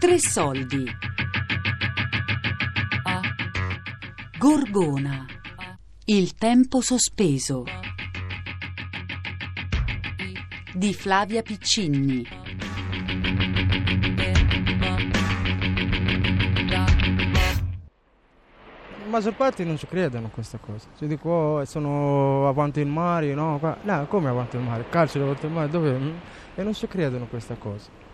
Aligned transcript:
Tre 0.00 0.18
soldi. 0.18 0.90
Gorgona. 4.38 5.26
Il 6.06 6.34
tempo 6.36 6.80
sospeso. 6.80 7.64
Di 10.72 10.94
Flavia 10.94 11.42
Piccinni. 11.42 12.26
La 19.02 19.06
maggior 19.06 19.34
parte 19.34 19.64
non 19.64 19.76
ci 19.76 19.86
credono 19.86 20.28
a 20.28 20.30
questa 20.30 20.56
cosa. 20.56 20.88
Si 20.94 21.06
dico, 21.06 21.28
oh, 21.28 21.64
sono 21.66 22.48
avanti 22.48 22.80
il 22.80 22.86
mare, 22.86 23.34
no? 23.34 23.60
No, 23.82 24.06
come 24.06 24.30
avanti 24.30 24.56
il 24.56 24.62
mare? 24.62 24.86
Carcere 24.88 25.24
avanti 25.24 25.44
il 25.44 25.52
mare, 25.52 25.68
dove? 25.68 26.00
E 26.54 26.62
non 26.62 26.72
ci 26.72 26.86
credono 26.86 27.24
a 27.24 27.26
questa 27.26 27.56
cosa. 27.56 28.08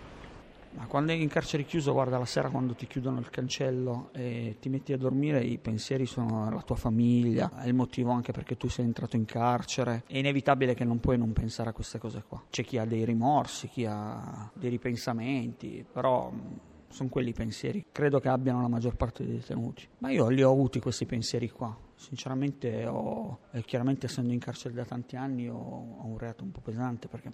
Ma 0.76 0.86
quando 0.86 1.12
è 1.12 1.14
in 1.14 1.28
carcere 1.28 1.64
chiuso, 1.64 1.92
guarda, 1.92 2.18
la 2.18 2.26
sera 2.26 2.50
quando 2.50 2.74
ti 2.74 2.86
chiudono 2.86 3.18
il 3.18 3.30
cancello 3.30 4.10
e 4.12 4.56
ti 4.60 4.68
metti 4.68 4.92
a 4.92 4.98
dormire, 4.98 5.42
i 5.42 5.56
pensieri 5.56 6.04
sono 6.04 6.50
la 6.50 6.60
tua 6.60 6.76
famiglia, 6.76 7.50
è 7.62 7.66
il 7.66 7.74
motivo 7.74 8.10
anche 8.10 8.30
perché 8.30 8.58
tu 8.58 8.68
sei 8.68 8.84
entrato 8.84 9.16
in 9.16 9.24
carcere. 9.24 10.04
È 10.06 10.18
inevitabile 10.18 10.74
che 10.74 10.84
non 10.84 11.00
puoi 11.00 11.16
non 11.16 11.32
pensare 11.32 11.70
a 11.70 11.72
queste 11.72 11.98
cose 11.98 12.22
qua. 12.28 12.44
C'è 12.50 12.62
chi 12.62 12.76
ha 12.76 12.84
dei 12.84 13.06
rimorsi, 13.06 13.68
chi 13.68 13.86
ha 13.86 14.50
dei 14.52 14.68
ripensamenti, 14.68 15.82
però 15.90 16.28
mh, 16.28 16.58
sono 16.88 17.08
quelli 17.08 17.30
i 17.30 17.34
pensieri. 17.34 17.86
Credo 17.90 18.20
che 18.20 18.28
abbiano 18.28 18.60
la 18.60 18.68
maggior 18.68 18.96
parte 18.96 19.24
dei 19.24 19.36
detenuti. 19.36 19.88
Ma 19.98 20.10
io 20.10 20.28
li 20.28 20.42
ho 20.42 20.50
avuti 20.50 20.78
questi 20.78 21.06
pensieri 21.06 21.48
qua. 21.48 21.74
Sinceramente, 21.94 22.84
ho, 22.86 23.38
chiaramente 23.64 24.04
essendo 24.06 24.34
in 24.34 24.40
carcere 24.40 24.74
da 24.74 24.84
tanti 24.84 25.16
anni, 25.16 25.48
ho, 25.48 25.56
ho 25.56 26.04
un 26.06 26.18
reato 26.18 26.44
un 26.44 26.52
po' 26.52 26.60
pesante 26.60 27.08
perché 27.08 27.30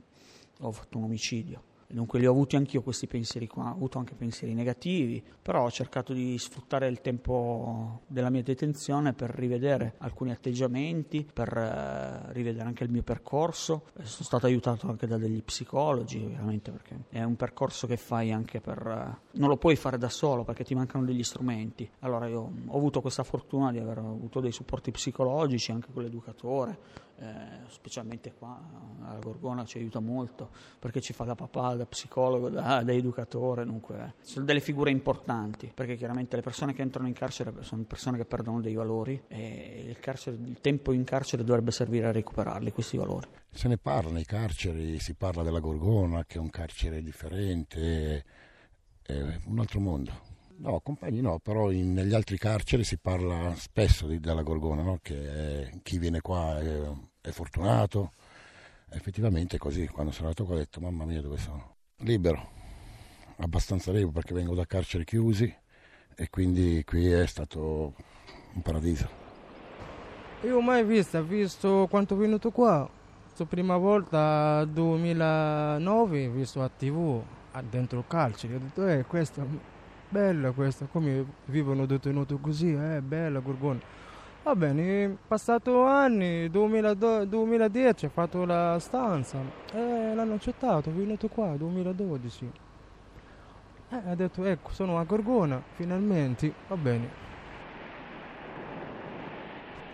ho 0.61 0.70
fatto 0.70 0.98
un 0.98 1.05
omicidio. 1.05 1.70
Dunque 1.92 2.19
li 2.19 2.27
ho 2.27 2.30
avuti 2.30 2.56
anch'io 2.56 2.80
questi 2.80 3.06
pensieri 3.06 3.46
qua, 3.46 3.64
ho 3.64 3.73
avuto 3.73 3.98
anche 3.98 4.14
pensieri 4.14 4.55
negativi, 4.55 5.23
però 5.42 5.64
ho 5.64 5.70
cercato 5.70 6.14
di 6.14 6.38
sfruttare 6.38 6.89
il 6.89 7.03
tempo 7.03 8.00
della 8.06 8.30
mia 8.30 8.42
detenzione 8.42 9.12
per 9.12 9.28
rivedere 9.28 9.97
alcuni 9.98 10.30
atteggiamenti, 10.30 11.28
per 11.30 11.55
eh, 11.55 12.33
rivedere 12.33 12.67
anche 12.67 12.84
il 12.84 12.91
mio 12.91 13.02
percorso. 13.02 13.84
E 13.98 14.05
sono 14.05 14.25
stato 14.25 14.47
aiutato 14.47 14.89
anche 14.89 15.06
da 15.06 15.19
degli 15.19 15.42
psicologi, 15.42 16.22
ovviamente, 16.25 16.70
perché 16.70 16.97
è 17.11 17.22
un 17.22 17.36
percorso 17.36 17.86
che 17.86 17.98
fai 17.98 18.33
anche 18.33 18.61
per... 18.61 18.78
eh, 18.78 19.39
non 19.39 19.50
lo 19.50 19.58
puoi 19.58 19.77
fare 19.77 19.98
da 19.98 20.08
solo 20.08 20.45
perché 20.45 20.64
ti 20.64 20.74
mancano 20.74 21.05
degli 21.05 21.22
strumenti. 21.22 21.89
Allora 22.00 22.27
io 22.27 22.50
ho 22.67 22.77
avuto 22.77 23.02
questa 23.02 23.22
fortuna 23.22 23.70
di 23.70 23.78
aver 23.78 23.98
avuto 23.98 24.41
dei 24.41 24.52
supporti 24.52 24.91
psicologici 24.92 25.72
anche 25.72 25.89
con 25.92 26.02
l'educatore, 26.02 26.78
eh, 27.18 27.68
specialmente 27.68 28.32
qua 28.32 28.60
alla 29.02 29.18
Gorgona 29.18 29.64
ci 29.64 29.78
aiuta 29.78 30.00
molto 30.00 30.50
perché 30.78 31.00
ci 31.00 31.12
fa 31.12 31.24
da 31.24 31.34
papà, 31.34 31.74
da 31.74 31.86
psicologo, 31.86 32.48
da, 32.48 32.82
da 32.82 32.92
educatore, 32.92 33.64
dunque 33.64 33.96
eh, 33.98 34.12
sono 34.22 34.44
delle 34.44 34.60
figure 34.60 34.91
importanti 34.91 35.70
perché 35.72 35.96
chiaramente 35.96 36.36
le 36.36 36.42
persone 36.42 36.74
che 36.74 36.83
entrano 36.83 37.08
in 37.08 37.14
carcere 37.14 37.52
sono 37.60 37.83
persone 37.84 38.16
che 38.16 38.24
perdono 38.24 38.60
dei 38.60 38.74
valori 38.74 39.22
e 39.28 39.84
il, 39.88 39.98
carcere- 39.98 40.36
il 40.42 40.60
tempo 40.60 40.92
in 40.92 41.05
carcere 41.05 41.44
dovrebbe 41.44 41.70
servire 41.70 42.06
a 42.06 42.12
recuperarli 42.12 42.72
questi 42.72 42.96
valori. 42.96 43.28
Se 43.50 43.68
ne 43.68 43.77
parla 43.77 44.10
nei 44.10 44.24
carceri, 44.24 44.98
si 44.98 45.14
parla 45.14 45.42
della 45.42 45.60
Gorgona, 45.60 46.24
che 46.24 46.38
è 46.38 46.40
un 46.40 46.50
carcere 46.50 47.02
differente, 47.02 48.24
è 49.02 49.38
un 49.46 49.58
altro 49.58 49.80
mondo. 49.80 50.31
No, 50.62 50.78
compagni 50.80 51.20
no, 51.20 51.41
però 51.41 51.72
in- 51.72 51.92
negli 51.92 52.14
altri 52.14 52.38
carceri 52.38 52.84
si 52.84 52.96
parla 52.96 53.52
spesso 53.56 54.06
di- 54.06 54.20
della 54.20 54.42
Gorgona, 54.42 54.82
no? 54.82 54.98
che 55.02 55.64
è- 55.70 55.70
chi 55.82 55.98
viene 55.98 56.20
qua 56.20 56.56
è, 56.60 56.80
è 57.20 57.30
fortunato. 57.30 58.12
Effettivamente 58.90 59.56
è 59.56 59.58
così, 59.58 59.88
quando 59.88 60.12
sono 60.12 60.28
andato 60.28 60.44
qua 60.44 60.55
ho 60.55 60.58
detto 60.58 60.78
mamma 60.80 61.05
mia 61.05 61.20
dove 61.20 61.36
sono? 61.38 61.77
Libero, 62.02 62.50
abbastanza 63.38 63.90
libero 63.90 64.12
perché 64.12 64.34
vengo 64.34 64.55
da 64.55 64.64
carceri 64.64 65.05
chiusi 65.05 65.52
e 66.14 66.30
quindi 66.30 66.84
qui 66.84 67.10
è 67.10 67.27
stato 67.27 67.94
un 68.55 68.62
paradiso. 68.62 69.08
Io 70.42 70.61
mai 70.61 70.84
visto, 70.84 71.18
ho 71.18 71.22
visto 71.24 71.86
quanto 71.90 72.14
è 72.14 72.18
venuto 72.18 72.52
qua. 72.52 72.89
La 73.36 73.45
prima 73.46 73.77
volta 73.77 74.64
2009 74.67 76.27
ho 76.28 76.30
visto 76.30 76.62
a 76.62 76.68
tv 76.68 77.20
a- 77.52 77.62
dentro 77.62 77.98
il 77.98 78.05
carcere. 78.06 78.55
Ho 78.55 78.58
detto, 78.58 78.86
eh, 78.86 79.05
questa 79.05 79.45
bella 80.12 80.50
questa, 80.50 80.86
come 80.92 81.24
vivono 81.46 81.86
detenuti 81.86 82.36
così, 82.39 82.74
eh, 82.74 83.00
bella 83.00 83.40
Gorgona. 83.40 83.80
Va 84.42 84.55
bene, 84.55 85.17
passato 85.27 85.84
anni, 85.84 86.50
2000 86.50 87.24
2010 87.24 88.06
ho 88.06 88.08
fatto 88.11 88.45
la 88.45 88.78
stanza, 88.78 89.39
eh, 89.72 90.14
l'hanno 90.14 90.34
accettato, 90.34 90.90
è 90.90 90.92
venuto 90.92 91.28
qua, 91.28 91.56
2012. 91.56 92.51
Eh, 93.89 94.02
ha 94.11 94.14
detto, 94.14 94.45
ecco, 94.45 94.70
sono 94.72 94.98
a 94.98 95.05
Gorgona, 95.05 95.62
finalmente, 95.74 96.52
va 96.68 96.77
bene. 96.77 97.32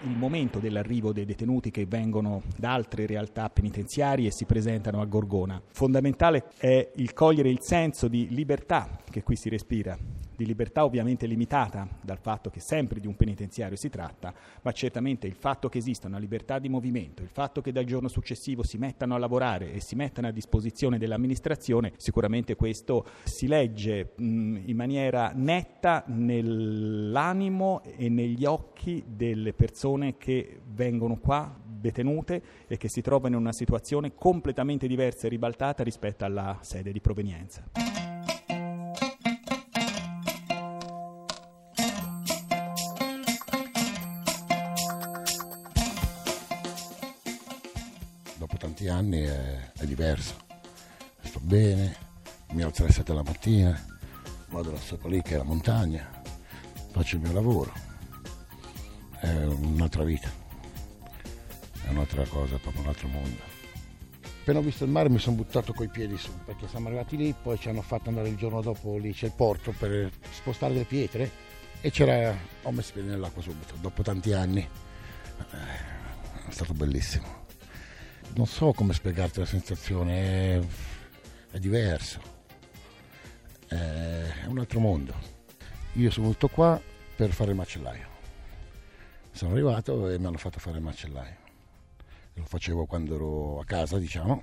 Il 0.04 0.16
momento 0.16 0.58
dell'arrivo 0.58 1.12
dei 1.12 1.24
detenuti 1.24 1.70
che 1.70 1.86
vengono 1.86 2.42
da 2.56 2.72
altre 2.72 3.06
realtà 3.06 3.48
penitenziarie 3.50 4.28
e 4.28 4.32
si 4.32 4.44
presentano 4.44 5.00
a 5.00 5.04
Gorgona. 5.06 5.60
Fondamentale 5.66 6.50
è 6.56 6.90
il 6.96 7.12
cogliere 7.12 7.48
il 7.48 7.60
senso 7.60 8.08
di 8.08 8.28
libertà 8.30 9.00
che 9.10 9.22
qui 9.22 9.36
si 9.36 9.48
respira, 9.48 9.96
di 10.38 10.46
libertà 10.46 10.84
ovviamente 10.84 11.26
limitata 11.26 11.88
dal 12.00 12.20
fatto 12.20 12.48
che 12.48 12.60
sempre 12.60 13.00
di 13.00 13.08
un 13.08 13.16
penitenziario 13.16 13.76
si 13.76 13.88
tratta, 13.88 14.32
ma 14.62 14.70
certamente 14.70 15.26
il 15.26 15.34
fatto 15.34 15.68
che 15.68 15.78
esista 15.78 16.06
una 16.06 16.20
libertà 16.20 16.60
di 16.60 16.68
movimento, 16.68 17.22
il 17.22 17.28
fatto 17.28 17.60
che 17.60 17.72
dal 17.72 17.84
giorno 17.84 18.06
successivo 18.06 18.62
si 18.62 18.78
mettano 18.78 19.16
a 19.16 19.18
lavorare 19.18 19.72
e 19.72 19.80
si 19.80 19.96
mettano 19.96 20.28
a 20.28 20.30
disposizione 20.30 20.96
dell'amministrazione, 20.96 21.92
sicuramente 21.96 22.54
questo 22.54 23.04
si 23.24 23.48
legge 23.48 24.12
mh, 24.14 24.60
in 24.66 24.76
maniera 24.76 25.32
netta 25.34 26.04
nell'animo 26.06 27.82
e 27.82 28.08
negli 28.08 28.44
occhi 28.44 29.02
delle 29.08 29.52
persone 29.54 30.18
che 30.18 30.60
vengono 30.68 31.18
qua 31.18 31.52
detenute 31.64 32.42
e 32.68 32.76
che 32.76 32.88
si 32.88 33.00
trovano 33.00 33.34
in 33.34 33.40
una 33.40 33.52
situazione 33.52 34.14
completamente 34.14 34.86
diversa 34.86 35.26
e 35.26 35.30
ribaltata 35.30 35.82
rispetto 35.82 36.24
alla 36.24 36.58
sede 36.60 36.92
di 36.92 37.00
provenienza. 37.00 38.07
Tanti 48.78 48.88
anni 48.88 49.22
è, 49.22 49.72
è 49.72 49.84
diverso. 49.86 50.36
Sto 51.22 51.40
bene, 51.40 51.96
mi 52.52 52.62
alzo 52.62 52.84
alle 52.84 52.92
7 52.92 53.10
della 53.10 53.24
mattina, 53.24 53.76
vado 54.50 54.70
alla 54.70 55.08
lì 55.08 55.20
che 55.20 55.34
è 55.34 55.36
la 55.36 55.42
montagna, 55.42 56.08
faccio 56.92 57.16
il 57.16 57.22
mio 57.22 57.32
lavoro. 57.32 57.72
È 59.18 59.44
un'altra 59.46 60.04
vita, 60.04 60.30
è 61.82 61.88
un'altra 61.88 62.24
cosa, 62.28 62.56
proprio 62.58 62.82
un 62.82 62.88
altro 62.88 63.08
mondo. 63.08 63.56
Appena 64.40 64.60
ho 64.60 64.62
visto 64.62 64.84
il 64.84 64.90
mare 64.90 65.10
mi 65.10 65.18
sono 65.18 65.36
buttato 65.36 65.72
coi 65.72 65.88
piedi 65.88 66.16
su, 66.16 66.30
perché 66.44 66.68
siamo 66.68 66.86
arrivati 66.86 67.16
lì, 67.16 67.34
poi 67.34 67.58
ci 67.58 67.68
hanno 67.68 67.82
fatto 67.82 68.10
andare 68.10 68.28
il 68.28 68.36
giorno 68.36 68.62
dopo 68.62 68.96
lì, 68.96 69.12
c'è 69.12 69.26
il 69.26 69.34
porto 69.34 69.74
per 69.76 70.10
spostare 70.30 70.72
le 70.74 70.84
pietre 70.84 71.30
e 71.80 71.90
c'era, 71.90 72.34
ho 72.62 72.70
messo 72.70 72.90
i 72.90 72.92
piedi 72.92 73.08
nell'acqua 73.08 73.42
subito, 73.42 73.74
dopo 73.80 74.02
tanti 74.02 74.32
anni. 74.32 74.60
Eh, 74.60 76.46
È 76.48 76.50
stato 76.52 76.72
bellissimo 76.74 77.37
non 78.34 78.46
so 78.46 78.72
come 78.72 78.92
spiegarti 78.92 79.40
la 79.40 79.46
sensazione, 79.46 80.56
è, 80.56 80.60
è 81.52 81.58
diverso, 81.58 82.20
è, 83.66 84.46
un 84.46 84.58
altro 84.58 84.80
mondo. 84.80 85.14
Io 85.94 86.10
sono 86.10 86.26
venuto 86.26 86.48
qua 86.48 86.80
per 87.16 87.32
fare 87.32 87.50
il 87.50 87.56
macellaio. 87.56 88.06
Sono 89.32 89.52
arrivato 89.52 90.08
e 90.08 90.18
mi 90.18 90.26
hanno 90.26 90.38
fatto 90.38 90.58
fare 90.58 90.78
il 90.78 90.84
macellaio. 90.84 91.36
Lo 92.34 92.44
facevo 92.44 92.86
quando 92.86 93.14
ero 93.14 93.60
a 93.60 93.64
casa, 93.64 93.98
diciamo, 93.98 94.42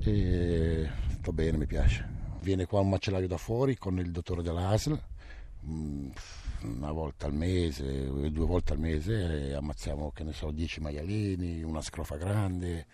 e 0.00 0.88
sto 1.18 1.32
bene, 1.32 1.56
mi 1.56 1.66
piace. 1.66 2.08
Viene 2.40 2.66
qua 2.66 2.80
un 2.80 2.88
macellaio 2.88 3.28
da 3.28 3.36
fuori 3.36 3.76
con 3.76 3.98
il 3.98 4.10
dottore 4.10 4.42
dell'ASL, 4.42 5.00
una 5.66 6.92
volta 6.92 7.26
al 7.26 7.34
mese, 7.34 8.30
due 8.30 8.46
volte 8.46 8.72
al 8.72 8.78
mese, 8.78 9.48
e 9.48 9.52
ammazziamo, 9.54 10.10
che 10.12 10.24
ne 10.24 10.32
so, 10.32 10.50
10 10.50 10.80
maialini, 10.80 11.62
una 11.62 11.82
scrofa 11.82 12.16
grande. 12.16 12.86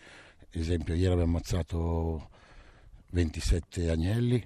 Esempio, 0.50 0.94
ieri 0.94 1.12
abbiamo 1.12 1.30
ammazzato 1.30 2.30
27 3.10 3.90
agnelli 3.90 4.44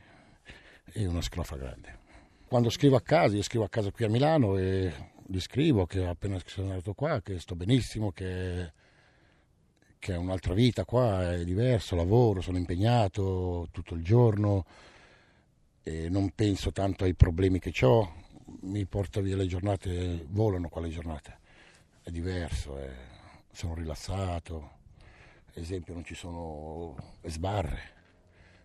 e 0.93 1.07
una 1.07 1.23
scrofa 1.23 1.57
grande. 1.57 1.99
Quando 2.47 2.71
scrivo 2.71 2.97
a 2.97 3.01
casa, 3.01 3.35
io 3.37 3.43
scrivo 3.43 3.65
a 3.65 3.69
casa 3.69 3.91
qui 3.91 4.05
a 4.05 4.09
Milano 4.09 4.57
e 4.59 4.93
gli 5.27 5.41
scrivo 5.41 5.87
che 5.87 6.05
appena 6.05 6.39
sono 6.45 6.69
arrivato 6.69 6.93
qua, 6.93 7.21
che 7.23 7.39
sto 7.41 7.57
benissimo, 7.57 8.13
che, 8.13 8.73
che 9.99 10.13
è 10.13 10.17
un'altra 10.17 10.55
vita 10.55 10.85
qua, 10.85 11.33
è 11.33 11.45
diverso, 11.45 11.97
lavoro, 11.97 12.41
sono 12.41 12.59
impegnato 12.59 13.69
tutto 13.71 13.95
il 13.95 14.03
giorno 14.03 14.65
e 15.85 16.09
non 16.09 16.31
penso 16.35 16.73
tanto 16.73 17.05
ai 17.05 17.15
problemi 17.15 17.61
che 17.61 17.73
ho, 17.85 18.23
mi 18.63 18.87
porta 18.87 19.21
via 19.21 19.37
le 19.37 19.47
giornate, 19.47 20.25
volano 20.31 20.69
qua 20.69 20.81
le 20.81 20.89
giornate, 20.89 21.39
è 22.03 22.11
diverso, 22.11 22.79
è- 22.79 22.93
sono 23.53 23.75
rilassato, 23.75 24.79
esempio 25.53 25.93
non 25.95 26.05
ci 26.05 26.15
sono 26.15 26.97
sbarre, 27.25 27.93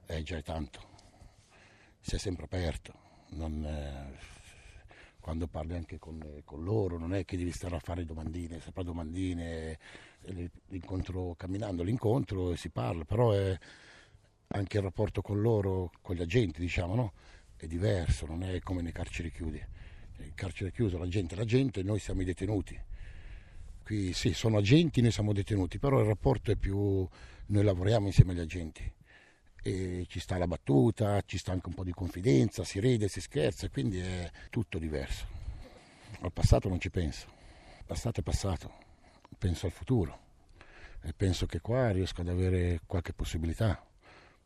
eh, 0.07 0.24
già 0.24 0.38
è 0.38 0.44
tanto. 0.44 0.88
si 2.00 2.16
è 2.16 2.18
sempre 2.18 2.45
aperto. 2.45 2.94
Non, 3.31 3.63
eh, 3.65 4.18
quando 5.19 5.48
parli 5.48 5.75
anche 5.75 6.00
con, 6.00 6.42
con, 6.45 6.63
loro 6.63 6.98
non 6.98 7.13
è 7.13 7.25
che 7.25 7.38
devi 7.38 7.51
stare 7.51 7.75
a 7.75 7.80
fare 7.80 8.06
domandine, 8.06 8.60
sempre 8.62 8.83
domandine, 8.83 9.77
l'incontro 10.68 11.36
camminando 11.36 11.83
l'incontro 11.83 12.51
e 12.51 12.57
si 12.57 12.69
parla, 12.69 13.04
però 13.06 13.31
è 13.33 13.57
anche 14.51 14.78
il 14.78 14.84
rapporto 14.84 15.22
con 15.22 15.42
loro, 15.42 15.92
con 16.01 16.16
gli 16.16 16.22
agenti 16.22 16.60
diciamo, 16.60 16.96
no? 16.96 17.13
è 17.56 17.68
diverso, 17.68 18.25
non 18.25 18.44
è 18.44 18.60
come 18.60 18.81
nei 18.81 18.92
carceri 18.92 19.31
chiusi. 19.31 19.63
Il 20.18 20.34
carcere 20.34 20.72
chiuso 20.72 20.98
la 20.98 21.07
gente 21.07 21.36
è 21.36 21.38
la 21.38 21.46
gente 21.46 21.81
e 21.81 21.84
noi 21.84 22.00
siamo 22.00 22.22
i 22.22 22.25
detenuti. 22.25 22.80
Qui 23.84 24.13
sì, 24.13 24.34
sono 24.34 24.57
agenti, 24.57 25.01
noi 25.01 25.12
siamo 25.12 25.34
detenuti, 25.34 25.78
però 25.78 26.00
il 26.00 26.06
rapporto 26.06 26.51
è 26.51 26.56
più, 26.56 27.07
noi 27.48 27.63
lavoriamo 27.63 28.07
insieme 28.07 28.31
agli 28.31 28.40
agenti 28.40 28.92
e 29.62 30.06
ci 30.07 30.19
sta 30.19 30.38
la 30.38 30.48
battuta, 30.48 31.22
ci 31.25 31.38
sta 31.38 31.51
anche 31.51 31.68
un 31.68 31.75
po' 31.75 31.84
di 31.84 31.92
confidenza, 31.92 32.63
si 32.63 32.80
ride, 32.80 33.07
si 33.07 33.19
scherza, 33.19 33.69
quindi 33.69 34.00
è 34.00 34.30
tutto 34.50 34.80
diverso. 34.80 35.28
Al 36.22 36.31
passato 36.31 36.69
non 36.69 36.80
ci 36.80 36.90
penso, 36.90 37.28
il 37.78 37.86
passato 37.86 38.22
è 38.22 38.24
passato, 38.24 38.74
penso 39.38 39.66
al 39.66 39.72
futuro 39.72 40.28
e 41.01 41.13
penso 41.13 41.46
che 41.46 41.60
qua 41.60 41.92
riesco 41.92 42.22
ad 42.22 42.30
avere 42.30 42.81
qualche 42.86 43.13
possibilità 43.13 43.84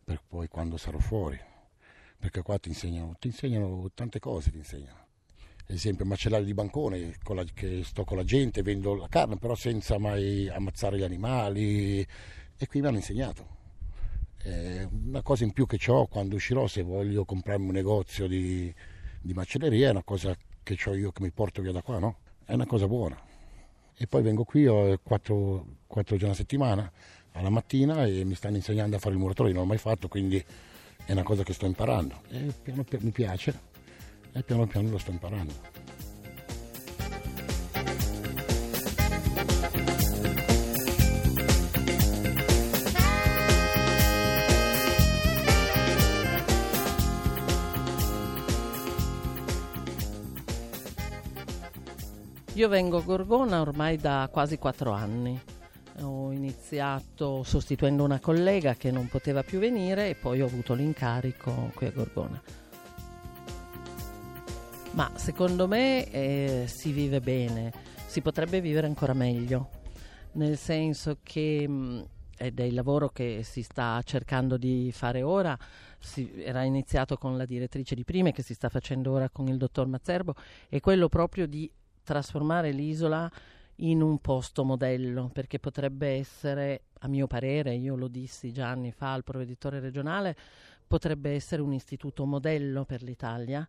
per 0.04 0.22
poi 0.28 0.48
quando 0.48 0.78
sarò 0.78 1.00
fuori, 1.00 1.40
perché 2.18 2.42
qua 2.42 2.58
ti 2.58 2.70
insegnano, 2.70 3.16
ti 3.20 3.28
insegnano 3.28 3.90
tante 3.94 4.20
cose, 4.20 4.52
ti 4.52 4.58
insegnano. 4.58 5.02
Ad 5.66 5.76
esempio, 5.76 6.06
macellaio 6.06 6.44
di 6.44 6.54
bancone, 6.54 7.16
la, 7.28 7.44
che 7.54 7.84
sto 7.84 8.04
con 8.04 8.18
la 8.18 8.24
gente, 8.24 8.62
vendo 8.62 8.96
la 8.96 9.08
carne, 9.08 9.38
però 9.38 9.56
senza 9.56 9.98
mai 9.98 10.50
ammazzare 10.50 10.98
gli 10.98 11.04
animali, 11.04 12.00
e 12.00 12.68
qui 12.68 12.82
mi 12.82 12.88
hanno 12.88 12.98
insegnato 12.98 13.62
eh, 14.44 14.88
una 15.06 15.22
cosa 15.22 15.44
in 15.44 15.52
più 15.52 15.66
che 15.66 15.80
ho 15.90 16.08
quando 16.08 16.36
uscirò, 16.36 16.68
se 16.68 16.84
voglio 16.84 17.26
comprarmi 17.26 17.68
un 17.68 17.74
negozio 17.74 18.28
di, 18.28 18.74
di 19.22 19.34
macelleria, 19.34 19.88
è 19.88 19.92
una 19.92 20.04
cosa 20.04 20.36
che 20.62 20.78
ho 20.86 20.96
io 20.96 21.12
che 21.12 21.24
mi 21.24 21.32
porto 21.32 21.62
via 21.62 21.72
da 21.72 21.82
qua, 21.82 22.00
no? 22.00 22.18
È 22.46 22.54
una 22.54 22.66
cosa 22.66 22.88
buona. 22.88 23.18
E 23.96 24.08
poi 24.08 24.22
vengo 24.22 24.44
qui, 24.44 24.68
ho 24.68 24.98
quattro, 25.02 25.78
quattro 25.88 26.18
giorni 26.18 26.34
a 26.34 26.38
settimana, 26.38 26.92
alla 27.34 27.50
mattina, 27.50 28.06
e 28.06 28.24
mi 28.24 28.36
stanno 28.36 28.56
insegnando 28.56 28.96
a 28.96 29.00
fare 29.00 29.14
il 29.14 29.20
muratore, 29.20 29.52
non 29.52 29.62
l'ho 29.62 29.68
mai 29.68 29.78
fatto, 29.78 30.08
quindi 30.08 30.44
è 31.06 31.12
una 31.12 31.24
cosa 31.24 31.44
che 31.44 31.54
sto 31.54 31.66
imparando. 31.66 32.22
E 32.30 32.54
piano 32.62 32.84
piano 32.84 33.06
mi 33.06 33.12
piace, 33.12 33.60
e 34.32 34.44
piano 34.44 34.66
piano 34.66 34.90
lo 34.90 34.98
sto 34.98 35.12
imparando. 35.12 35.82
Io 52.56 52.70
vengo 52.70 52.98
a 52.98 53.02
Gorgona 53.02 53.62
ormai 53.62 53.98
da 53.98 54.30
quasi 54.32 54.60
quattro 54.60 54.92
anni. 54.92 55.42
Ho 56.02 56.32
iniziato 56.32 57.44
sostituendo 57.44 58.04
una 58.04 58.20
collega 58.20 58.74
che 58.74 58.90
non 58.92 59.08
poteva 59.08 59.44
più 59.44 59.60
venire 59.60 60.10
e 60.10 60.16
poi 60.16 60.42
ho 60.42 60.46
avuto 60.46 60.74
l'incarico 60.74 61.72
qui 61.76 61.88
a 61.88 61.92
Gorgona. 61.92 62.42
Ma 64.92 65.12
secondo 65.16 65.68
me 65.68 66.10
eh, 66.10 66.66
si 66.68 66.92
vive 66.92 67.20
bene, 67.20 67.72
si 68.06 68.22
potrebbe 68.22 68.62
vivere 68.62 68.88
ancora 68.88 69.14
meglio, 69.14 69.70
nel 70.34 70.58
senso 70.58 71.18
che 71.24 71.68
mh, 71.68 72.06
ed 72.38 72.60
è 72.60 72.64
il 72.64 72.74
lavoro 72.74 73.10
che 73.10 73.42
si 73.44 73.62
sta 73.62 74.02
cercando 74.04 74.58
di 74.58 74.92
fare 74.92 75.22
ora, 75.22 75.58
si, 75.98 76.44
era 76.44 76.64
iniziato 76.64 77.18
con 77.18 77.38
la 77.38 77.46
direttrice 77.46 77.96
di 77.96 78.04
prime 78.04 78.32
che 78.32 78.44
si 78.44 78.54
sta 78.54 78.70
facendo 78.70 79.12
ora 79.12 79.30
con 79.30 79.48
il 79.48 79.58
dottor 79.58 79.88
Mazzerbo, 79.88 80.36
è 80.70 80.80
quello 80.80 81.08
proprio 81.08 81.48
di 81.48 81.72
trasformare 82.04 82.72
l'isola 82.72 83.32
in 83.78 84.02
un 84.02 84.20
posto 84.20 84.64
modello, 84.64 85.30
perché 85.30 85.60
potrebbe 85.60 86.10
essere, 86.10 86.84
a 87.00 87.08
mio 87.08 87.28
parere, 87.28 87.74
io 87.74 87.96
lo 87.96 88.08
dissi 88.08 88.52
già 88.52 88.70
anni 88.70 88.92
fa 88.92 89.14
al 89.14 89.24
provveditore 89.24 89.80
regionale, 89.80 90.36
potrebbe 90.88 91.32
essere 91.32 91.62
un 91.62 91.74
istituto 91.74 92.26
modello 92.26 92.86
per 92.86 93.02
l'Italia, 93.02 93.68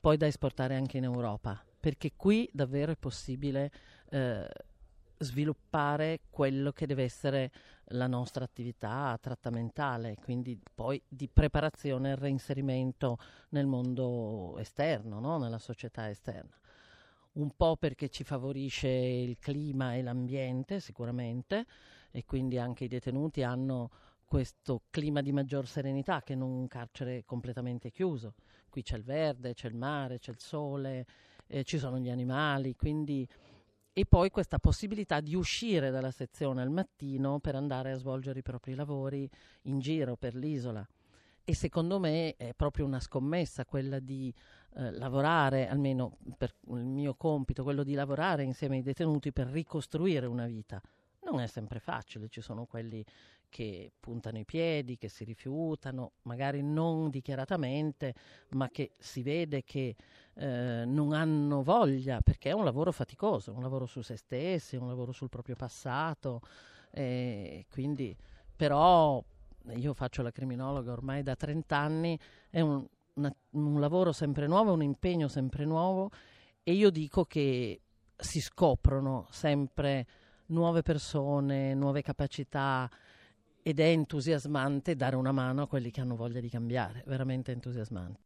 poi 0.00 0.16
da 0.16 0.26
esportare 0.26 0.74
anche 0.74 0.98
in 0.98 1.04
Europa, 1.04 1.62
perché 1.78 2.12
qui 2.16 2.48
davvero 2.52 2.92
è 2.92 2.96
possibile 2.96 3.70
eh, 4.10 4.48
sviluppare 5.18 6.20
quello 6.30 6.72
che 6.72 6.86
deve 6.86 7.04
essere 7.04 7.50
la 7.88 8.06
nostra 8.06 8.44
attività 8.44 9.16
trattamentale, 9.20 10.16
quindi 10.22 10.60
poi 10.74 11.00
di 11.06 11.28
preparazione 11.28 12.10
e 12.10 12.16
reinserimento 12.16 13.18
nel 13.50 13.66
mondo 13.66 14.56
esterno, 14.58 15.20
no? 15.20 15.38
nella 15.38 15.58
società 15.58 16.10
esterna 16.10 16.56
un 17.34 17.50
po' 17.56 17.76
perché 17.76 18.08
ci 18.08 18.24
favorisce 18.24 18.88
il 18.88 19.38
clima 19.38 19.94
e 19.94 20.02
l'ambiente 20.02 20.80
sicuramente 20.80 21.66
e 22.10 22.24
quindi 22.24 22.58
anche 22.58 22.84
i 22.84 22.88
detenuti 22.88 23.42
hanno 23.42 23.90
questo 24.24 24.82
clima 24.90 25.20
di 25.20 25.32
maggior 25.32 25.66
serenità 25.66 26.22
che 26.22 26.34
non 26.34 26.50
un 26.50 26.66
carcere 26.66 27.24
completamente 27.24 27.90
chiuso. 27.90 28.34
Qui 28.68 28.82
c'è 28.82 28.96
il 28.96 29.04
verde, 29.04 29.54
c'è 29.54 29.68
il 29.68 29.74
mare, 29.74 30.18
c'è 30.18 30.30
il 30.30 30.40
sole, 30.40 31.06
eh, 31.46 31.64
ci 31.64 31.78
sono 31.78 31.98
gli 31.98 32.10
animali, 32.10 32.74
quindi 32.74 33.28
e 33.96 34.06
poi 34.06 34.30
questa 34.30 34.58
possibilità 34.58 35.20
di 35.20 35.36
uscire 35.36 35.90
dalla 35.90 36.10
sezione 36.10 36.60
al 36.60 36.70
mattino 36.70 37.38
per 37.38 37.54
andare 37.54 37.92
a 37.92 37.96
svolgere 37.96 38.40
i 38.40 38.42
propri 38.42 38.74
lavori 38.74 39.30
in 39.62 39.78
giro 39.78 40.16
per 40.16 40.34
l'isola. 40.34 40.84
E 41.46 41.54
secondo 41.54 41.98
me 41.98 42.36
è 42.36 42.54
proprio 42.54 42.86
una 42.86 43.00
scommessa 43.00 43.66
quella 43.66 43.98
di 43.98 44.32
eh, 44.76 44.90
lavorare, 44.92 45.68
almeno 45.68 46.16
per 46.38 46.54
il 46.68 46.84
mio 46.84 47.14
compito, 47.16 47.62
quello 47.62 47.82
di 47.82 47.92
lavorare 47.92 48.44
insieme 48.44 48.76
ai 48.76 48.82
detenuti 48.82 49.30
per 49.30 49.48
ricostruire 49.48 50.24
una 50.24 50.46
vita. 50.46 50.80
Non 51.24 51.40
è 51.40 51.46
sempre 51.46 51.80
facile, 51.80 52.28
ci 52.28 52.40
sono 52.40 52.64
quelli 52.64 53.04
che 53.50 53.92
puntano 54.00 54.38
i 54.38 54.46
piedi, 54.46 54.96
che 54.96 55.08
si 55.08 55.22
rifiutano, 55.24 56.12
magari 56.22 56.62
non 56.62 57.10
dichiaratamente, 57.10 58.14
ma 58.50 58.70
che 58.70 58.92
si 58.98 59.22
vede 59.22 59.62
che 59.64 59.96
eh, 60.34 60.84
non 60.86 61.12
hanno 61.12 61.62
voglia, 61.62 62.22
perché 62.22 62.50
è 62.50 62.52
un 62.52 62.64
lavoro 62.64 62.90
faticoso, 62.90 63.52
un 63.52 63.62
lavoro 63.62 63.84
su 63.84 64.00
se 64.00 64.16
stessi, 64.16 64.76
un 64.76 64.88
lavoro 64.88 65.12
sul 65.12 65.28
proprio 65.28 65.56
passato. 65.56 66.40
Eh, 66.90 67.66
quindi, 67.70 68.16
però, 68.56 69.22
io 69.72 69.94
faccio 69.94 70.22
la 70.22 70.30
criminologa 70.30 70.92
ormai 70.92 71.22
da 71.22 71.34
30 71.34 71.76
anni, 71.76 72.18
è 72.50 72.60
un, 72.60 72.86
una, 73.14 73.34
un 73.50 73.80
lavoro 73.80 74.12
sempre 74.12 74.46
nuovo, 74.46 74.72
un 74.72 74.82
impegno 74.82 75.28
sempre 75.28 75.64
nuovo 75.64 76.10
e 76.62 76.72
io 76.72 76.90
dico 76.90 77.24
che 77.24 77.80
si 78.16 78.40
scoprono 78.40 79.26
sempre 79.30 80.06
nuove 80.46 80.82
persone, 80.82 81.74
nuove 81.74 82.02
capacità 82.02 82.90
ed 83.62 83.80
è 83.80 83.86
entusiasmante 83.86 84.94
dare 84.94 85.16
una 85.16 85.32
mano 85.32 85.62
a 85.62 85.66
quelli 85.66 85.90
che 85.90 86.00
hanno 86.00 86.16
voglia 86.16 86.40
di 86.40 86.50
cambiare, 86.50 87.02
veramente 87.06 87.52
entusiasmante 87.52 88.24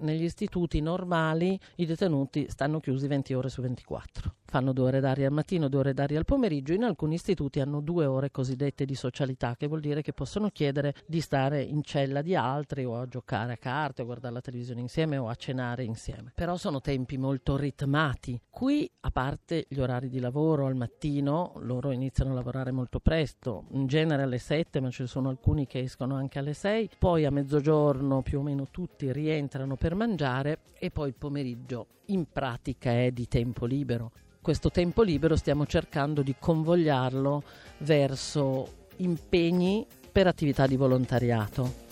negli 0.00 0.24
istituti 0.24 0.80
normali 0.80 1.58
i 1.76 1.86
detenuti 1.86 2.46
stanno 2.48 2.80
chiusi 2.80 3.06
20 3.06 3.34
ore 3.34 3.48
su 3.48 3.60
24. 3.62 4.34
Fanno 4.50 4.72
due 4.72 4.86
ore 4.86 4.98
d'aria 4.98 5.28
al 5.28 5.32
mattino, 5.32 5.68
due 5.68 5.78
ore 5.78 5.94
d'aria 5.94 6.18
al 6.18 6.24
pomeriggio. 6.24 6.72
In 6.72 6.82
alcuni 6.82 7.14
istituti 7.14 7.60
hanno 7.60 7.80
due 7.80 8.04
ore 8.04 8.32
cosiddette 8.32 8.84
di 8.84 8.96
socialità, 8.96 9.54
che 9.56 9.68
vuol 9.68 9.78
dire 9.78 10.02
che 10.02 10.12
possono 10.12 10.48
chiedere 10.48 10.92
di 11.06 11.20
stare 11.20 11.62
in 11.62 11.84
cella 11.84 12.20
di 12.20 12.34
altri 12.34 12.84
o 12.84 12.98
a 12.98 13.06
giocare 13.06 13.52
a 13.52 13.56
carte, 13.56 14.02
o 14.02 14.06
guardare 14.06 14.34
la 14.34 14.40
televisione 14.40 14.80
insieme 14.80 15.18
o 15.18 15.28
a 15.28 15.36
cenare 15.36 15.84
insieme. 15.84 16.32
Però 16.34 16.56
sono 16.56 16.80
tempi 16.80 17.16
molto 17.16 17.56
ritmati. 17.56 18.40
Qui, 18.50 18.90
a 19.02 19.12
parte 19.12 19.66
gli 19.68 19.78
orari 19.78 20.08
di 20.08 20.18
lavoro 20.18 20.66
al 20.66 20.74
mattino, 20.74 21.52
loro 21.58 21.92
iniziano 21.92 22.32
a 22.32 22.34
lavorare 22.34 22.72
molto 22.72 22.98
presto, 22.98 23.66
in 23.74 23.86
genere 23.86 24.24
alle 24.24 24.38
7, 24.38 24.80
ma 24.80 24.90
ci 24.90 25.06
sono 25.06 25.28
alcuni 25.28 25.68
che 25.68 25.78
escono 25.78 26.16
anche 26.16 26.40
alle 26.40 26.54
6. 26.54 26.90
Poi 26.98 27.24
a 27.24 27.30
mezzogiorno 27.30 28.20
più 28.22 28.40
o 28.40 28.42
meno 28.42 28.66
tutti 28.68 29.12
rientrano 29.12 29.76
per 29.76 29.94
mangiare 29.94 30.62
e 30.76 30.90
poi 30.90 31.06
il 31.06 31.14
pomeriggio 31.14 31.86
in 32.06 32.26
pratica 32.32 32.90
è 32.90 33.12
di 33.12 33.28
tempo 33.28 33.64
libero. 33.64 34.10
Questo 34.42 34.70
tempo 34.70 35.02
libero 35.02 35.36
stiamo 35.36 35.66
cercando 35.66 36.22
di 36.22 36.34
convogliarlo 36.38 37.42
verso 37.80 38.86
impegni 38.96 39.86
per 40.10 40.26
attività 40.26 40.66
di 40.66 40.76
volontariato. 40.76 41.89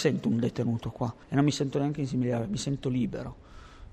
Sento 0.00 0.28
un 0.28 0.38
detenuto 0.38 0.88
qua 0.90 1.14
e 1.28 1.34
non 1.34 1.44
mi 1.44 1.52
sento 1.52 1.78
neanche 1.78 2.00
insimiliare, 2.00 2.46
mi 2.46 2.56
sento 2.56 2.88
libero. 2.88 3.48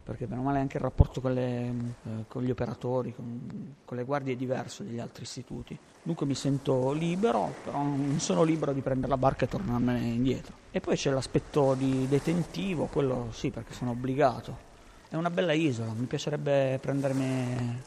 perché 0.07 0.25
bene 0.25 0.39
o 0.39 0.43
male 0.45 0.59
anche 0.59 0.77
il 0.77 0.83
rapporto 0.83 1.19
con, 1.19 1.33
le, 1.33 1.67
eh, 1.67 2.23
con 2.29 2.41
gli 2.41 2.49
operatori, 2.49 3.13
con, 3.13 3.75
con, 3.83 3.97
le 3.97 4.05
guardie 4.05 4.35
è 4.35 4.37
diverso 4.37 4.83
degli 4.83 4.99
altri 4.99 5.23
istituti. 5.23 5.77
Dunque 6.01 6.25
mi 6.25 6.33
sento 6.33 6.93
libero, 6.93 7.53
però 7.61 7.83
non 7.83 8.17
sono 8.19 8.43
libero 8.43 8.71
di 8.71 8.79
prendere 8.79 9.09
la 9.09 9.17
barca 9.17 9.43
e 9.43 9.49
tornarmene 9.49 9.99
indietro. 10.07 10.55
E 10.71 10.79
poi 10.79 10.95
c'è 10.95 11.11
l'aspetto 11.11 11.73
di 11.73 12.07
detentivo, 12.07 12.85
quello 12.85 13.27
sì 13.33 13.49
perché 13.49 13.73
sono 13.73 13.91
obbligato. 13.91 14.65
È 15.09 15.15
una 15.17 15.29
bella 15.29 15.51
isola, 15.51 15.91
mi 15.91 16.05
piacerebbe 16.05 16.79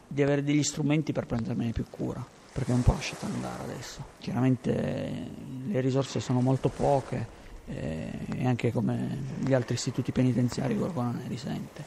di 0.07 0.23
avere 0.23 0.45
degli 0.45 0.63
strumenti 0.63 1.13
per 1.13 1.25
prendermene 1.25 1.73
più 1.73 1.87
cura, 1.89 2.23
perché 2.53 2.71
non 2.71 2.83
può 2.83 2.93
lasciare 2.93 3.25
andare 3.33 3.63
adesso. 3.63 4.05
Chiaramente 4.19 5.31
le 5.69 5.81
risorse 5.81 6.21
sono 6.21 6.43
molto 6.43 6.69
poche 6.69 7.39
e 7.67 8.47
anche 8.47 8.73
come 8.73 9.19
gli 9.39 9.55
altri 9.55 9.75
istituti 9.75 10.13
penitenziari 10.13 10.77
Gorgona 10.77 11.13
ne 11.13 11.29
risente. 11.29 11.85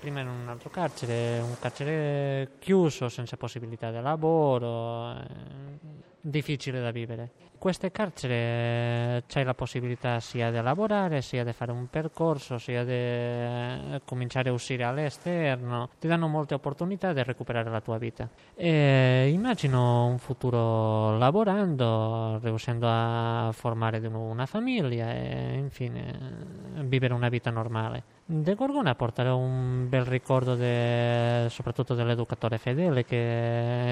Prima 0.00 0.20
in 0.20 0.28
un 0.28 0.48
altro 0.48 0.68
carcere, 0.68 1.40
un 1.40 1.56
carcere 1.58 2.52
chiuso, 2.58 3.08
senza 3.08 3.38
possibilità 3.38 3.90
di 3.90 4.00
lavoro, 4.00 5.12
eh, 5.12 5.26
difficile 6.24 6.80
da 6.80 6.90
vivere. 6.90 7.32
In 7.52 7.58
queste 7.58 7.90
carceri 7.90 8.32
eh, 8.34 9.22
c'è 9.26 9.44
la 9.44 9.54
possibilità 9.54 10.20
sia 10.20 10.50
di 10.50 10.60
lavorare, 10.60 11.20
sia 11.20 11.44
di 11.44 11.52
fare 11.52 11.70
un 11.72 11.88
percorso, 11.88 12.58
sia 12.58 12.82
di 12.82 12.92
eh, 12.92 14.00
cominciare 14.04 14.48
a 14.48 14.52
uscire 14.52 14.84
all'esterno, 14.84 15.90
ti 15.98 16.08
danno 16.08 16.26
molte 16.26 16.54
opportunità 16.54 17.12
di 17.12 17.22
recuperare 17.22 17.70
la 17.70 17.80
tua 17.80 17.98
vita. 17.98 18.28
E 18.54 19.30
immagino 19.32 20.06
un 20.06 20.18
futuro 20.18 21.16
lavorando, 21.18 22.38
riuscendo 22.42 22.86
a 22.88 23.50
formare 23.52 23.98
una 24.06 24.46
famiglia 24.46 25.12
e 25.12 25.54
infine 25.58 26.82
vivere 26.84 27.12
una 27.12 27.28
vita 27.28 27.50
normale. 27.50 28.13
De 28.26 28.54
Gorgona 28.54 28.94
porterà 28.94 29.34
un 29.34 29.86
bel 29.86 30.06
ricordo 30.06 30.54
de, 30.54 31.46
soprattutto 31.50 31.92
dell'educatore 31.92 32.56
fedele 32.56 33.04
che 33.04 33.16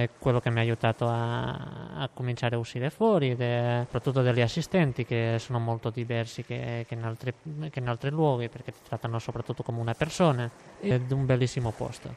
è 0.04 0.08
quello 0.18 0.40
che 0.40 0.48
mi 0.48 0.56
ha 0.56 0.62
aiutato 0.62 1.06
a, 1.06 1.98
a 1.98 2.08
cominciare 2.08 2.54
a 2.56 2.58
uscire 2.58 2.88
fuori, 2.88 3.36
de, 3.36 3.82
soprattutto 3.84 4.22
degli 4.22 4.40
assistenti 4.40 5.04
che 5.04 5.36
sono 5.38 5.58
molto 5.58 5.90
diversi 5.90 6.44
che, 6.44 6.86
che, 6.88 6.94
in 6.94 7.04
altri, 7.04 7.34
che 7.68 7.78
in 7.78 7.88
altri 7.88 8.08
luoghi 8.08 8.48
perché 8.48 8.72
ti 8.72 8.78
trattano 8.88 9.18
soprattutto 9.18 9.62
come 9.62 9.80
una 9.80 9.92
persona 9.92 10.50
ed 10.80 11.10
un 11.10 11.26
bellissimo 11.26 11.70
posto. 11.70 12.14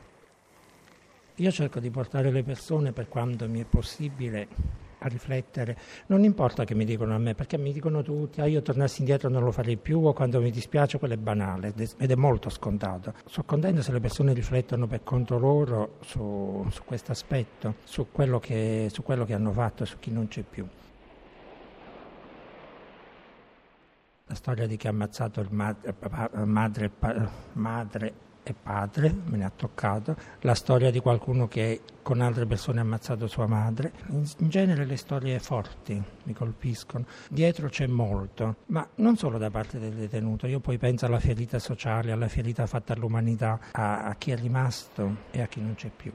Io 1.35 1.51
cerco 1.51 1.81
di 1.81 1.89
portare 1.89 2.31
le 2.31 2.43
persone 2.43 2.93
per 2.93 3.09
quanto 3.09 3.45
mi 3.49 3.59
è 3.59 3.65
possibile 3.65 4.47
a 4.99 5.07
riflettere. 5.07 5.77
Non 6.07 6.23
importa 6.23 6.63
che 6.63 6.75
mi 6.75 6.85
dicono 6.85 7.15
a 7.15 7.17
me, 7.17 7.35
perché 7.35 7.57
mi 7.57 7.71
dicono 7.71 8.01
tutti, 8.01 8.41
ah, 8.41 8.45
io 8.45 8.61
tornassi 8.61 8.99
indietro 8.99 9.29
non 9.29 9.43
lo 9.43 9.51
farei 9.51 9.77
più 9.77 10.03
o 10.05 10.13
quando 10.13 10.41
mi 10.41 10.51
dispiace, 10.51 10.97
quello 10.99 11.13
è 11.13 11.17
banale 11.17 11.73
ed 11.75 12.11
è 12.11 12.15
molto 12.15 12.49
scontato. 12.49 13.13
Sono 13.25 13.45
contento 13.45 13.81
se 13.81 13.91
le 13.91 13.99
persone 13.99 14.33
riflettono 14.33 14.87
per 14.87 15.03
conto 15.03 15.37
loro 15.37 15.97
su, 16.01 16.65
su 16.69 16.83
questo 16.83 17.11
aspetto, 17.11 17.75
su 17.83 18.07
quello, 18.11 18.39
che, 18.39 18.87
su 18.91 19.03
quello 19.03 19.25
che 19.25 19.33
hanno 19.33 19.51
fatto 19.51 19.85
su 19.85 19.97
chi 19.99 20.11
non 20.11 20.27
c'è 20.27 20.41
più. 20.41 20.67
La 24.27 24.35
storia 24.35 24.65
di 24.65 24.75
chi 24.75 24.87
ha 24.87 24.89
ammazzato 24.89 25.39
il 25.39 25.49
madre, 25.51 25.93
madre, 26.45 26.91
madre 27.53 28.13
e 28.47 28.53
padre, 28.53 29.13
me 29.25 29.37
ne 29.37 29.45
ha 29.45 29.51
toccato, 29.53 30.15
la 30.41 30.53
storia 30.53 30.91
di 30.91 30.99
qualcuno 30.99 31.47
che 31.47 31.81
con 32.03 32.21
altre 32.21 32.45
persone 32.45 32.79
ha 32.79 32.83
ammazzato 32.83 33.25
sua 33.25 33.47
madre. 33.47 33.91
In, 34.09 34.23
genere 34.37 34.85
le 34.85 34.95
storie 34.97 35.39
forti 35.39 36.01
mi 36.23 36.33
colpiscono. 36.33 37.05
Dietro 37.27 37.67
c'è 37.69 37.87
molto, 37.87 38.57
ma 38.67 38.87
non 38.95 39.17
solo 39.17 39.39
da 39.39 39.49
parte 39.49 39.79
del 39.79 39.93
detenuto, 39.93 40.45
io 40.45 40.59
poi 40.59 40.77
penso 40.77 41.07
alla 41.07 41.19
ferita 41.19 41.57
sociale, 41.57 42.11
alla 42.11 42.27
ferita 42.27 42.67
fatta 42.67 42.93
all'umanità, 42.93 43.59
a, 43.71 44.03
a 44.03 44.15
chi 44.15 44.29
è 44.29 44.37
rimasto 44.37 45.15
e 45.31 45.41
a 45.41 45.47
chi 45.47 45.61
non 45.61 45.73
c'è 45.73 45.89
più. 45.89 46.13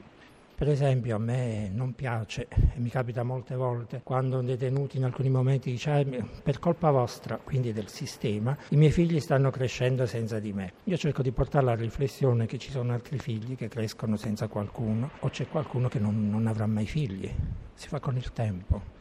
Per 0.61 0.69
esempio 0.69 1.15
a 1.15 1.17
me 1.17 1.71
non 1.73 1.95
piace, 1.95 2.47
e 2.47 2.77
mi 2.77 2.89
capita 2.89 3.23
molte 3.23 3.55
volte, 3.55 4.01
quando 4.03 4.37
un 4.37 4.45
detenuto 4.45 4.95
in 4.95 5.05
alcuni 5.05 5.27
momenti 5.27 5.71
dice 5.71 5.89
ah, 5.89 6.05
per 6.43 6.59
colpa 6.59 6.91
vostra, 6.91 7.37
quindi 7.43 7.73
del 7.73 7.87
sistema, 7.87 8.55
i 8.69 8.75
miei 8.75 8.91
figli 8.91 9.19
stanno 9.19 9.49
crescendo 9.49 10.05
senza 10.05 10.37
di 10.37 10.53
me. 10.53 10.73
Io 10.83 10.97
cerco 10.97 11.23
di 11.23 11.31
portare 11.31 11.65
alla 11.65 11.73
riflessione 11.73 12.45
che 12.45 12.59
ci 12.59 12.69
sono 12.69 12.93
altri 12.93 13.17
figli 13.17 13.55
che 13.55 13.69
crescono 13.69 14.17
senza 14.17 14.47
qualcuno 14.47 15.09
o 15.21 15.29
c'è 15.29 15.47
qualcuno 15.47 15.87
che 15.87 15.97
non, 15.97 16.29
non 16.29 16.45
avrà 16.45 16.67
mai 16.67 16.85
figli. 16.85 17.33
Si 17.73 17.87
fa 17.87 17.99
con 17.99 18.15
il 18.15 18.31
tempo. 18.31 19.00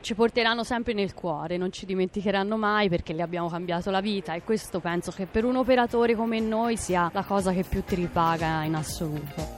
Ci 0.00 0.14
porteranno 0.14 0.64
sempre 0.64 0.92
nel 0.92 1.14
cuore, 1.14 1.56
non 1.56 1.72
ci 1.72 1.86
dimenticheranno 1.86 2.56
mai 2.56 2.88
perché 2.88 3.12
le 3.12 3.22
abbiamo 3.22 3.48
cambiato 3.48 3.90
la 3.90 4.00
vita 4.00 4.34
e 4.34 4.42
questo 4.42 4.80
penso 4.80 5.10
che 5.10 5.26
per 5.26 5.44
un 5.44 5.56
operatore 5.56 6.14
come 6.14 6.40
noi 6.40 6.76
sia 6.76 7.10
la 7.12 7.24
cosa 7.24 7.52
che 7.52 7.64
più 7.64 7.82
ti 7.84 7.94
ripaga 7.94 8.62
in 8.64 8.74
assoluto. 8.74 9.57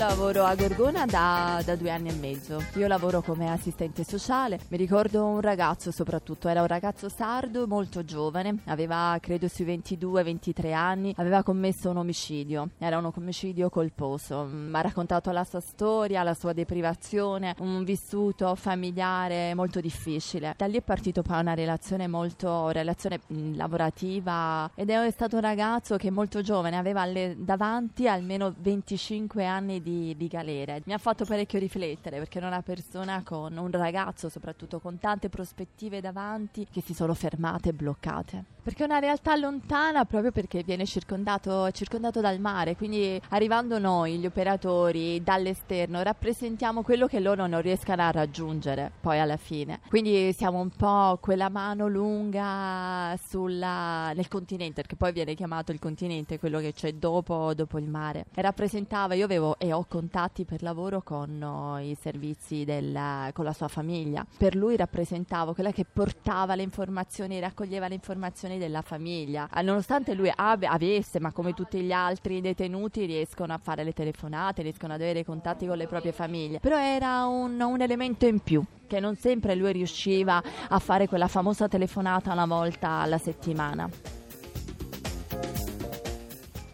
Lavoro 0.00 0.44
a 0.46 0.54
Gorgona 0.54 1.04
da, 1.04 1.60
da, 1.62 1.76
due 1.76 1.90
anni 1.90 2.08
e 2.08 2.14
mezzo. 2.14 2.64
Io 2.76 2.86
lavoro 2.86 3.20
come 3.20 3.50
assistente 3.50 4.02
sociale. 4.02 4.58
Mi 4.68 4.78
ricordo 4.78 5.26
un 5.26 5.42
ragazzo 5.42 5.90
soprattutto, 5.90 6.48
era 6.48 6.62
un 6.62 6.68
ragazzo 6.68 7.10
sardo 7.10 7.66
molto 7.66 8.02
giovane, 8.02 8.60
aveva 8.64 9.18
credo 9.20 9.46
sui 9.46 9.66
22-23 9.66 10.72
anni, 10.72 11.12
aveva 11.18 11.42
commesso 11.42 11.90
un 11.90 11.98
omicidio. 11.98 12.70
Era 12.78 12.96
un 12.96 13.12
omicidio 13.14 13.68
colposo. 13.68 14.44
Mi 14.44 14.74
ha 14.74 14.80
raccontato 14.80 15.30
la 15.32 15.44
sua 15.44 15.60
storia, 15.60 16.22
la 16.22 16.32
sua 16.32 16.54
deprivazione, 16.54 17.54
un 17.58 17.84
vissuto 17.84 18.54
familiare 18.54 19.52
molto 19.54 19.80
difficile. 19.80 20.54
Da 20.56 20.64
lì 20.64 20.78
è 20.78 20.82
partito 20.82 21.20
poi 21.20 21.40
una 21.40 21.52
relazione 21.52 22.08
molto 22.08 22.70
relazione 22.70 23.20
mh, 23.26 23.54
lavorativa 23.54 24.70
ed 24.74 24.88
è 24.88 25.10
stato 25.10 25.34
un 25.36 25.42
ragazzo 25.42 25.98
che 25.98 26.10
molto 26.10 26.40
giovane 26.40 26.78
aveva 26.78 27.02
alle, 27.02 27.36
davanti 27.38 28.08
almeno 28.08 28.54
25 28.56 29.44
anni 29.44 29.82
di, 29.82 29.89
di 30.16 30.28
galera. 30.28 30.78
Mi 30.84 30.92
ha 30.92 30.98
fatto 30.98 31.24
parecchio 31.24 31.58
riflettere 31.58 32.18
perché 32.18 32.38
era 32.38 32.46
una 32.46 32.62
persona 32.62 33.22
con 33.24 33.56
un 33.56 33.70
ragazzo, 33.70 34.28
soprattutto 34.28 34.80
con 34.80 34.98
tante 34.98 35.28
prospettive 35.28 36.00
davanti, 36.00 36.66
che 36.70 36.82
si 36.82 36.94
sono 36.94 37.14
fermate 37.14 37.70
e 37.70 37.72
bloccate. 37.72 38.44
Perché 38.62 38.82
è 38.82 38.86
una 38.86 38.98
realtà 38.98 39.34
lontana 39.36 40.04
proprio 40.04 40.32
perché 40.32 40.62
viene 40.62 40.84
circondato, 40.84 41.70
circondato 41.70 42.20
dal 42.20 42.38
mare, 42.40 42.76
quindi 42.76 43.20
arrivando 43.30 43.78
noi, 43.78 44.18
gli 44.18 44.26
operatori, 44.26 45.22
dall'esterno, 45.22 46.02
rappresentiamo 46.02 46.82
quello 46.82 47.06
che 47.06 47.20
loro 47.20 47.46
non 47.46 47.62
riescano 47.62 48.02
a 48.02 48.10
raggiungere 48.10 48.92
poi 49.00 49.18
alla 49.18 49.38
fine. 49.38 49.80
Quindi 49.88 50.32
siamo 50.34 50.60
un 50.60 50.68
po' 50.70 51.18
quella 51.22 51.48
mano 51.48 51.88
lunga 51.88 53.16
sulla, 53.26 54.12
nel 54.12 54.28
continente, 54.28 54.82
perché 54.82 54.96
poi 54.96 55.12
viene 55.12 55.34
chiamato 55.34 55.72
il 55.72 55.78
continente, 55.78 56.38
quello 56.38 56.60
che 56.60 56.74
c'è 56.74 56.92
dopo, 56.92 57.54
dopo 57.54 57.78
il 57.78 57.88
mare. 57.88 58.26
E 58.34 58.42
rappresentava, 58.42 59.14
io 59.14 59.24
avevo 59.24 59.58
e 59.58 59.72
ho 59.72 59.79
contatti 59.88 60.44
per 60.44 60.62
lavoro 60.62 61.02
con 61.02 61.42
oh, 61.42 61.78
i 61.78 61.96
servizi 62.00 62.64
della, 62.64 63.30
con 63.32 63.44
la 63.44 63.52
sua 63.52 63.68
famiglia. 63.68 64.26
Per 64.36 64.54
lui 64.54 64.76
rappresentavo 64.76 65.54
quella 65.54 65.72
che 65.72 65.84
portava 65.84 66.54
le 66.54 66.62
informazioni, 66.62 67.40
raccoglieva 67.40 67.88
le 67.88 67.94
informazioni 67.94 68.58
della 68.58 68.82
famiglia. 68.82 69.48
Ah, 69.50 69.62
nonostante 69.62 70.14
lui 70.14 70.32
ab- 70.34 70.64
avesse, 70.64 71.20
ma 71.20 71.32
come 71.32 71.54
tutti 71.54 71.80
gli 71.80 71.92
altri 71.92 72.40
detenuti, 72.40 73.04
riescono 73.04 73.52
a 73.52 73.58
fare 73.58 73.84
le 73.84 73.92
telefonate, 73.92 74.62
riescono 74.62 74.94
ad 74.94 75.00
avere 75.00 75.24
contatti 75.24 75.66
con 75.66 75.76
le 75.76 75.86
proprie 75.86 76.12
famiglie. 76.12 76.60
Però 76.60 76.78
era 76.78 77.26
un, 77.26 77.60
un 77.60 77.80
elemento 77.80 78.26
in 78.26 78.40
più 78.40 78.62
che 78.86 78.98
non 78.98 79.14
sempre 79.14 79.54
lui 79.54 79.72
riusciva 79.72 80.42
a 80.68 80.78
fare 80.80 81.06
quella 81.06 81.28
famosa 81.28 81.68
telefonata 81.68 82.32
una 82.32 82.46
volta 82.46 82.88
alla 82.88 83.18
settimana. 83.18 83.88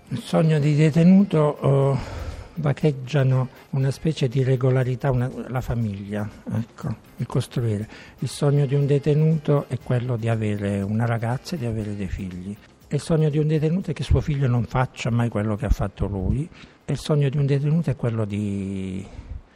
Il 0.09 0.21
sogno 0.21 0.59
di 0.59 0.75
detenuto 0.75 1.59
oh 1.61 2.16
vagheggiano 2.57 3.49
una 3.71 3.91
specie 3.91 4.29
di 4.29 4.43
regolarità, 4.43 5.11
una, 5.11 5.31
la 5.49 5.61
famiglia, 5.61 6.29
ecco, 6.53 6.97
il 7.17 7.27
costruire. 7.27 7.89
Il 8.19 8.29
sogno 8.29 8.67
di 8.67 8.75
un 8.75 8.87
detenuto 8.87 9.67
è 9.69 9.79
quello 9.79 10.17
di 10.17 10.29
avere 10.29 10.83
una 10.83 11.07
ragazza 11.07 11.57
e 11.57 11.59
di 11.59 11.67
avere 11.67 11.97
dei 11.97 12.09
figli. 12.09 12.57
Il 12.89 13.01
sogno 13.01 13.29
di 13.29 13.39
un 13.39 13.49
detenuto 13.49 13.91
è 13.91 13.95
che 13.95 14.05
suo 14.05 14.21
figlio 14.21 14.47
non 14.47 14.65
faccia 14.65 15.11
mai 15.11 15.29
quello 15.29 15.57
che 15.57 15.67
ha 15.67 15.71
fatto 15.71 16.07
lui. 16.07 16.49
E 16.85 16.93
il 16.93 16.99
sogno 16.99 17.29
di 17.29 17.37
un 17.37 17.47
detenuto 17.47 17.91
è 17.91 17.97
quello 17.97 18.25
di, 18.25 19.05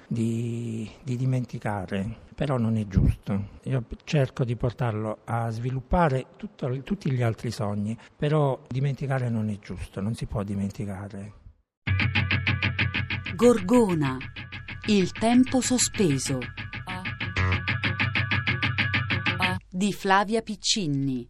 di, 0.07 0.90
di 1.02 1.16
dimenticare, 1.16 2.16
però 2.35 2.59
non 2.59 2.76
è 2.76 2.87
giusto. 2.88 3.50
Io 3.62 3.85
cerco 4.02 4.45
di 4.45 4.57
portarlo 4.57 5.19
a 5.25 5.49
sviluppare 5.50 6.26
tutto, 6.37 6.83
tutti 6.83 7.11
gli 7.12 7.23
altri 7.23 7.52
sogni, 7.52 7.97
però 8.16 8.59
dimenticare 8.69 9.28
non 9.28 9.49
è 9.49 9.59
giusto, 9.61 10.00
non 10.00 10.14
si 10.14 10.26
può 10.26 10.42
dimenticare. 10.42 11.39
Gorgona, 13.40 14.18
il 14.88 15.12
tempo 15.12 15.62
sospeso. 15.62 16.40
di 19.70 19.94
Flavia 19.94 20.42
Piccinni. 20.42 21.26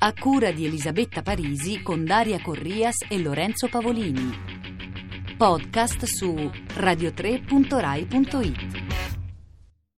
A 0.00 0.12
cura 0.12 0.50
di 0.50 0.64
Elisabetta 0.64 1.22
Parisi 1.22 1.82
con 1.82 2.04
Daria 2.04 2.42
Corrias 2.42 3.04
e 3.08 3.20
Lorenzo 3.20 3.68
Pavolini. 3.68 4.28
Podcast 5.36 6.02
su 6.02 6.50
radiotre.rai.it. 6.74 8.73